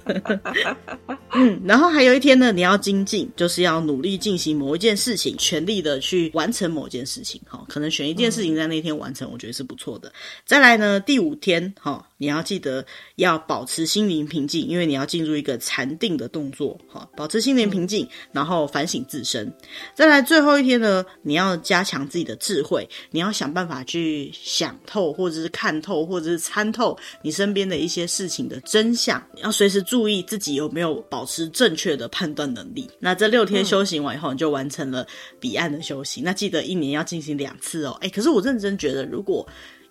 [1.31, 7.41] 嗯，然后还有一天呢，你要精进，就是要努力进行某一件事情，全力的去完成某件事情。
[7.47, 10.11] 哈，可能选一件事情在那天完成，我觉得是不错的。
[10.45, 12.05] 再来呢，第五天，哈。
[12.17, 19.51] 你要记得要保持心灵平静，因为你要进入一个禅定的动作，好，保持心灵平静，然后反省自身。
[19.93, 29.21] 再来最后一天呢，你要加强自己的智慧，你要想办法去想透，或者是看透，或者是参透你身边的一些事情的真相。
[29.43, 32.89] 要随时注意自己有没有保持正确的判断能力。
[32.99, 35.05] 那这六天修行完以后，你就完成了
[35.39, 36.23] 彼岸的修行。
[36.23, 37.97] 那记得一年要进行两次哦。
[38.01, 39.45] 哎，可是我认真觉得，如果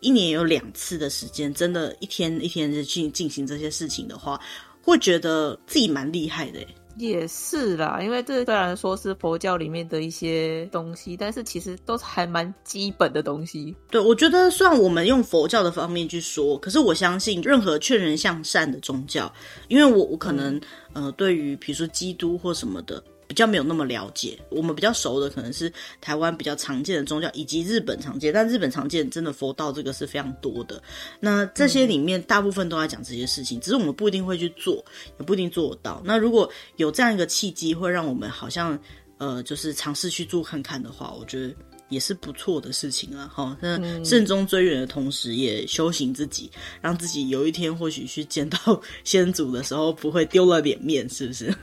[0.04, 4.38] 一年有两次的时间，真的，一天一天的去进行这些事情的话，
[4.82, 6.60] 会觉得自己蛮厉害的。
[6.98, 13.74] 也是啦，因为这虽然说是佛教里面的一些东西，但是其实都是还蛮基本的东西。
[13.90, 19.32] 对，我觉得算我们用佛教的方面去说，可是我相信任何劝人向善的宗教，
[19.68, 20.54] 因为我我可能、
[20.92, 23.02] 嗯、呃，对于比如说基督或什么的。
[23.26, 28.32] 比较没有那么了解，我们比较熟的可能是台湾比较常见的宗教，以及日本常见。
[28.32, 30.82] 但日本常见真的佛道这个是非常多的。
[31.20, 34.84] 那这些里面大部分都在讲这些事情，只是我们不一定会去做，
[35.18, 36.02] 也不一定做得到。
[36.04, 38.78] 那如果有这样一个契机，会让我们好像
[39.18, 41.54] 呃，就是尝试去做看看的话，我觉得。
[41.88, 43.56] 也是不错的事情啊，哈！
[43.60, 51.54] 那慎终追远的同时，也修行自己，嗯、让自己有一天或许去见到先祖的时候，不会丢了脸面，是不是？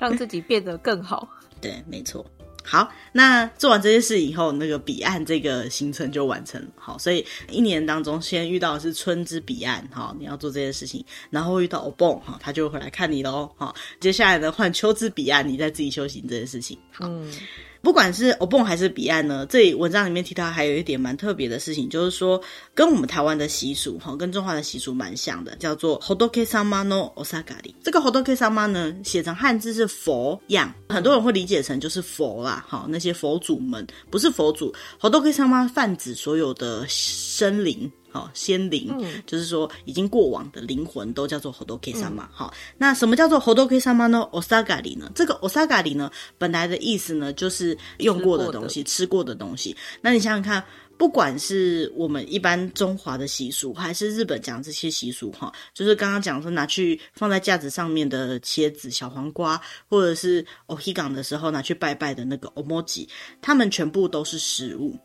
[0.00, 1.28] 让自己变得更好。
[1.60, 2.24] 对，没错。
[2.64, 6.68] 好，那做完这些事以后，那个彼岸这个行程就完成了。
[6.76, 13.74] 好，所以一年当中，先遇到的是春之彼岸，哈，你要做这些事情，然后遇到欧蹦，哈，他就会回来看你喽，哈。
[14.00, 16.78] 接下来呢，换秋之彼岸，你再自己修行这些事情。
[16.90, 17.06] 好。
[17.08, 17.32] 嗯
[17.80, 22.40] 不管是欧蹦还是彼岸呢，这里文章里面提到还有一点蛮特别的事情，就是说
[22.74, 27.74] 跟我们台湾的习俗哈，跟中华的习俗蛮像的，叫做 Hodoke Sama no Osagari。
[27.82, 34.74] 这个 Hodoke Sama 呢，写成汉字是佛样，很多人会理解成就是佛啦，哈，那些佛祖们不是佛祖。
[35.00, 37.90] Hodoke Sama 泛指所有的生灵。
[38.18, 42.26] 好，仙灵、嗯、就是说已经过往的灵魂都叫做 Hodoke Sama。
[42.32, 45.08] 好，那什么叫做 Hodoke Sama 呢？Osagari 呢？
[45.14, 49.76] 这个 Osagari 呢，本来的意思呢，就是用过的东西，吃过的，东西。
[50.00, 50.64] 那你想想看，
[50.96, 63.06] 不管是我们一般中华的习俗，还是日本讲这些习俗，哈，就是刚刚讲说拿去放在架子上面的茄子、小黄瓜，或者是 Ohigan 的时候拿去拜拜的那个 Omoji，
[63.40, 64.98] 他们全部都是食物。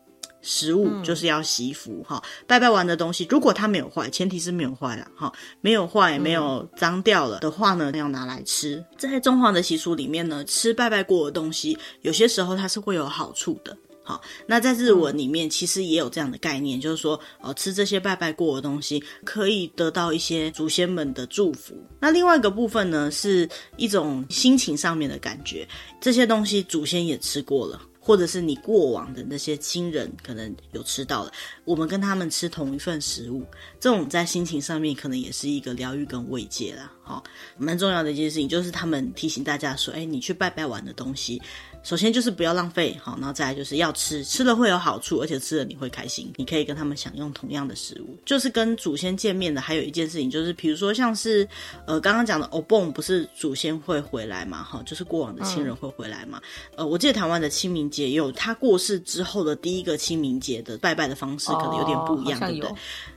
[0.44, 8.84] 食物就是要惜福哈，拜拜完的东西，如果它没有坏，前提是没有坏了哈，没有坏，没有脏掉了的话呢，要拿来吃。
[8.98, 13.76] 在中华的习俗里面呢，吃拜拜过的东西，有些时候它是会有好处的。
[14.06, 21.74] 好，那在日文里面其实也有这样的概念，就是说，哦，吃这些拜拜过的东西，可以得到一些祖先们的祝福。
[21.98, 25.66] 那另外一个部分呢，是一种心情上面的感觉，
[26.02, 27.80] 这些东西祖先也吃过了。
[28.04, 31.32] 或者是你过往的那些亲人可能有吃到了，
[31.64, 33.42] 我们跟他们吃同一份食物，
[33.80, 36.92] 这种在心情上面可能也是一个疗愈跟慰藉啦。
[37.02, 37.24] 好，
[37.56, 41.40] 蛮重要的一件事情就是他们提醒大家说，哎，你去拜拜完的东西。
[41.84, 48.16] 首先就是不要浪费，好，然后再来就是要吃，吃了会有好处，而且吃了你会开心，你可以跟他们享用同样的食物。
[48.24, 51.46] 就是跟祖先见面的，还有一件事情就是，比如说像是，
[51.86, 56.40] 呃，刚刚讲的欧蹦，不是祖先会回来嘛，哈，就是过往的亲人会回来嘛。
[56.70, 62.74] 嗯、呃，我记得台湾的清明节也有他过世之后的第一个清明节的拜拜的方式，可能有点不一样，对不对？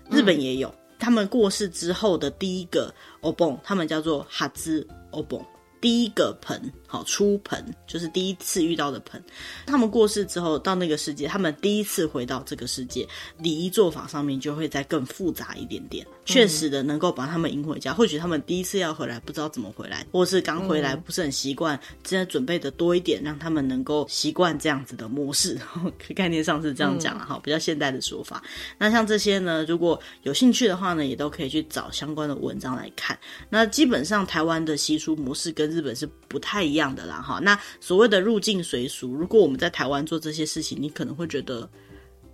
[0.09, 5.41] 日本也有，他们过世之后的第一个欧蹦，他们叫做哈兹欧蹦。
[5.79, 9.21] 第一个盆，好，出盆就是第一次遇到的盆。
[9.65, 16.05] 他们过世之后到那个世界，他们第一次回到这个世界，礼仪做法上面就会再更复杂一点点。
[16.25, 17.93] 确实的，能够把他们迎回家。
[17.93, 25.57] 或许他们第一次要回来，不知道怎么回来，或是刚回来不是很习惯，现在准备的多一点，让他们能够习惯这样子的模式。
[26.15, 28.41] 概念上是这样讲了哈，比较现代的说法。
[28.77, 33.17] 那像这些呢，如果有兴趣的话呢，也都可以去找相关的文章来看。
[33.49, 37.39] 那基本上台湾的习俗模式跟日本是不太一样样的啦哈。
[37.43, 41.69] 那所谓的入境随俗，如果我们在台湾做这些事情，你可能会觉得。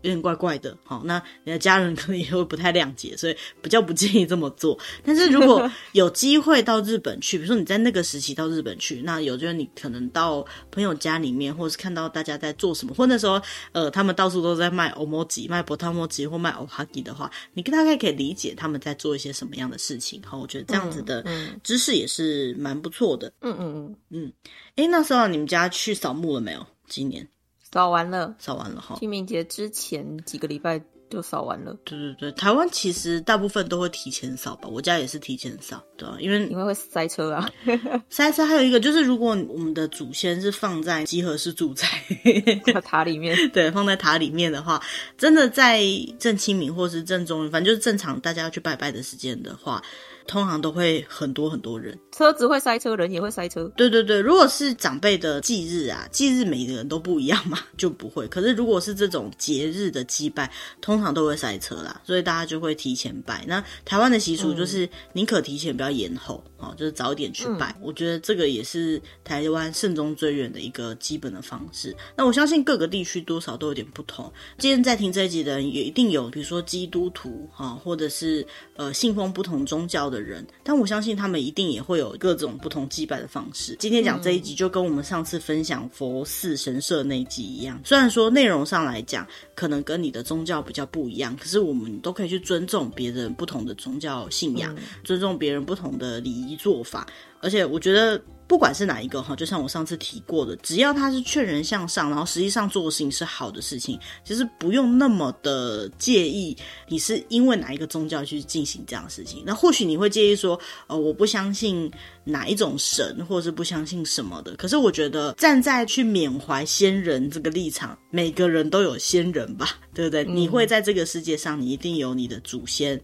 [0.04, 4.78] 有点怪怪的，好，那你的家人可能也会不太谅解，所以比较不建议这么做。
[5.04, 20.22] 但是如果 有机会到日本去，比如说你在那个时期到日本去，那有就是你可能到朋友家里面，或者是看到大家在做什么，或者那时候呃他们到处都在卖欧摩吉、卖波汤摩吉或卖欧哈吉的话，你大概可以理解他们在做一些什么样的事情。
[20.26, 21.26] 好，我觉得这样子的
[21.64, 23.32] 知识也是蛮不错的。
[23.40, 24.34] 嗯嗯嗯嗯。
[24.76, 26.66] 哎、欸，那时候你们家去扫墓了没有？
[26.88, 27.26] 今年？
[27.74, 28.96] 扫完了，扫完了哈。
[29.00, 31.76] 清明节之前几个礼拜就扫完了。
[31.84, 37.50] 对对对，台湾其实大部分都会提前扫吧，我家也是提前扫，对啊，因为因为会塞车啊。
[38.10, 41.88] 塞车还有一个就是，如果我们的祖先是放在集合式住宅
[42.84, 44.82] 塔里面， 对，放在塔里面的话，
[45.18, 45.84] 真的在
[46.20, 49.84] 正清明或是正中，反正就是正常大家要去拜拜的时间的话。
[50.28, 53.72] 通常都会很多很多人，车子会塞车，人也会塞车。
[53.76, 58.28] 对对对，如果是长辈的忌日啊，忌日每个人都不一样嘛， 就不会。
[58.28, 63.44] 可是如果是这种节日的祭拜，通常都会塞车啦，所以大家就会提前拜。
[63.48, 67.74] 那台湾的习俗就是宁可提前，不要延后，哦、嗯，就是早点去拜。
[67.78, 71.96] 嗯、我觉得这个也是台湾慎终追远的一个基本的方式。
[72.16, 74.32] 那我相信各个地区多少都有点不同。
[74.58, 80.24] 今天在听这一集的人也一定有，比如说基督徒哈，或者是呃信奉不同宗教的。
[80.24, 83.76] 人，但我相信他们一定也会有各种不同祭拜的方式。
[83.78, 97.06] 今天讲这一集就跟我们上次分享佛寺神社那一集一样，虽然说内容上来讲可能跟你的宗教比较不一样，可是我们都可以去尊重别人不同的宗教信仰，尊重别人不同的礼仪做法，
[97.42, 98.22] 而且我觉得。
[98.54, 106.56] 不管是哪一个哈，就像我上次提过的，只要他是劝人向上，然后实际上做的事情是好的事情，其实不用那么的介意
[106.88, 109.42] 你是因为哪一个宗教去进行这样的事情。
[109.44, 111.92] 那或许你会介意说，呃，我不相信
[112.24, 114.56] 哪一种神，或者是不相信什么的。
[114.56, 120.24] 可是我觉得站在去缅怀先人这个立场，每个人都有先人吧，对不对？
[120.26, 120.36] 嗯。
[120.36, 123.02] 你会在这个世界上，你一定有你的祖先。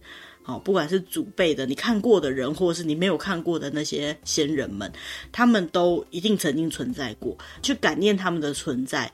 [0.50, 4.92] 好，不管是祖辈的，你看过的人，或是你没有看过的那些先人们，
[5.30, 7.38] 他们都一定曾经存在过。
[7.62, 9.08] 去感念他们的存在，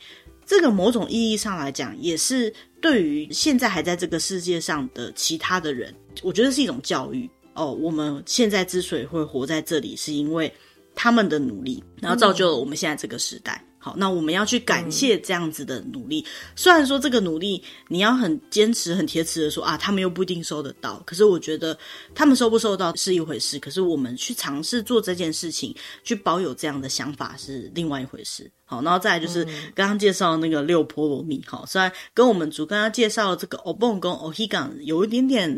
[0.47, 7.71] 这个某种意义上来讲，也是对于现在还在这个世界上的其他的人，我觉得是一种教育哦。
[7.71, 10.51] 我们现在之所以会活在这里，是因为
[10.95, 13.63] 他们的努力，然后造就了我们现在这个时代。
[13.87, 16.19] 好，那我们要去感谢这样子的努力。
[16.19, 16.27] 嗯、
[16.57, 21.01] 虽然说这个努力，你要很坚持、很铁齿的说啊，他们又不一定收得到。
[21.07, 21.79] 可是我觉得
[22.13, 25.73] 他们收不收到是一回事，可是我们去尝试做这件事情，
[26.03, 28.51] 去保有这样的想法是另外一回事。
[28.69, 29.45] 好，然后再来就是
[29.77, 31.41] 刚刚介绍那个六波罗蜜。
[31.47, 35.49] 好，虽然跟我们主刚刚介绍的这个 Obon 跟 Ohigan 有一点点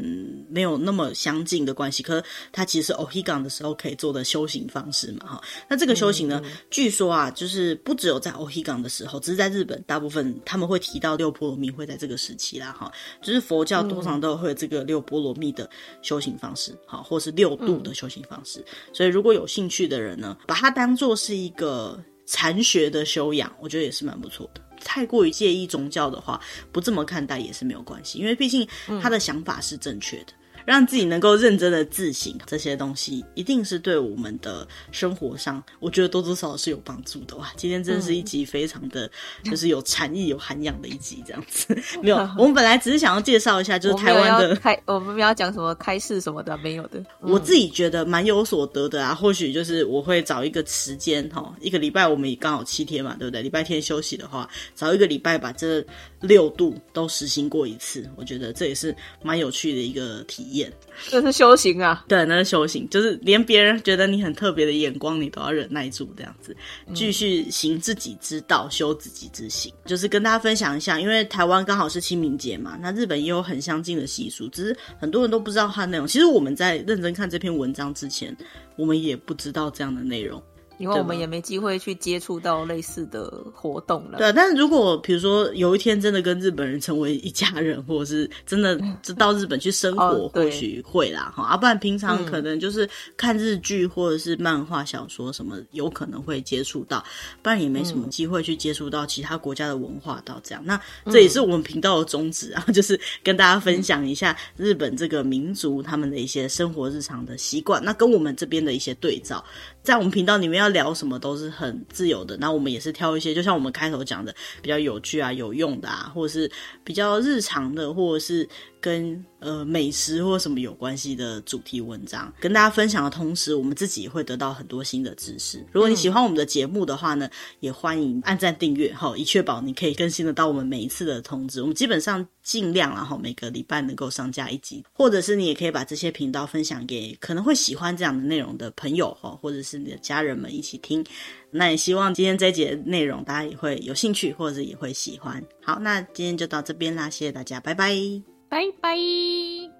[0.50, 5.26] 没有那么相近的关系，可是它其实是 Ohigan 的时候可以做的修行方式嘛。
[5.26, 12.76] 哈，那这个修行呢，据说啊，就是不只有在 Ohigan 的时候，只是在日本，大部分他们会提到六波罗蜜会在这个时期啦。
[12.78, 12.92] 哈，
[13.22, 15.68] 就是佛教通常都会有这个六波罗蜜的
[16.02, 18.62] 修行方式，好，或是六度的修行方式。
[18.92, 21.98] 所以如果有兴趣的人呢，把它当做是一个。
[22.28, 24.60] 禅学的修养，我觉得也是蛮不错的。
[24.84, 26.38] 太过于介意宗教的话，
[26.70, 28.68] 不这么看待也是没有关系，因为毕竟
[29.02, 30.32] 他的想法是正确的。
[30.68, 37.50] 让自己能够认真的自省，这些东西一定是对我们的生活上，我觉得多多少少是有帮助的哇！
[37.56, 39.06] 今天真是一集非常的，
[39.44, 41.74] 嗯、就是有禅意、有涵养的一集，这样子。
[42.02, 47.02] 没有，我们本来只是想要介绍一下，就是台湾的开，我们要讲什么开市什么的，没有的。
[47.22, 53.40] 我自己觉得蛮有所得的啊，或许就是我会找一个时间哈，一个礼拜我们也刚好七天嘛，对不对？
[53.40, 54.46] 礼拜天休息的话，
[54.76, 55.82] 找一个礼拜把这
[56.20, 60.72] 六度都实行过一次，我觉得这也是蛮有趣的一个体验。
[61.08, 66.56] 这是修行啊，对，那是修行，就是连别人觉得你很特别的眼光，你都要忍耐住，这样子
[66.92, 69.72] 继续行自己之道，修自己之行。
[69.84, 76.06] 就是跟大家分享一下，因为台湾刚好是清明节嘛，那日本也有很相近的习俗，只是很多人都不知道它的内容。
[76.06, 78.36] 其实我们在认真看这篇文章之前，
[78.76, 80.42] 我们也不知道这样的内容。
[80.78, 84.18] 因为我们也没机会去接触到类似的活动了。
[84.18, 91.42] 对，但是如果比如说有一天真的跟日本人成为一家人，或者是真的就到日本去生活，哦、或许会啦哈。
[91.42, 97.04] 啊，不然平常可能就是看日剧或者是漫画小说什么，有可能会接触到，
[97.42, 100.62] 不然也没什么机会去接触到其他国家的文化到这样。
[100.64, 109.44] 那这也是我们频道的宗旨啊， 就是跟大家分享一下日本这个民族他们的一些生活日常的习惯，那跟我们这边的一些对照。
[109.88, 116.50] 在我们频道里面要聊什么都是很自由的，那我们也是挑一些，就像我们开头讲的，比较有趣啊、有用的啊，或者是
[116.84, 118.46] 比较日常的，或者是。
[118.80, 125.64] 跟呃美食或什么有关系的主题文章，跟大家分享的同时，我们自己也会得到很多新的知识。
[125.72, 127.28] 如果你喜欢我们的节目的话呢，
[127.60, 131.60] 也欢迎按赞订阅哈，以确保你可以更新得到我们每一次的通知。
[131.60, 141.04] 我们基本上尽量然后每个礼拜能够上架一集，或者是你也可以把这些频道分享给可能会喜欢这样的内容的朋友哈，或者是你的家人们一起听。
[141.50, 145.42] 那也希望今天这一节的内容大家也会有兴趣，或者是也会喜欢。
[145.62, 148.37] 好，那今天就到这边啦，谢谢大家，拜拜。
[148.50, 149.77] バイバイ。